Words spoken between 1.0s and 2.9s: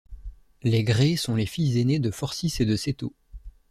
sont les filles aînées de Phorcys et de